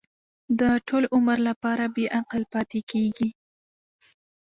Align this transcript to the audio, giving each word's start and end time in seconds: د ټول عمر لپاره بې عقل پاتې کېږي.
د 0.59 0.61
ټول 0.87 1.03
عمر 1.15 1.37
لپاره 1.49 1.83
بې 1.95 2.05
عقل 2.19 2.41
پاتې 2.53 2.79
کېږي. 2.91 3.29